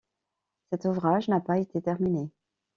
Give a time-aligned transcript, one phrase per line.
[0.71, 2.31] Cet ouvrage n’a pas été terminé.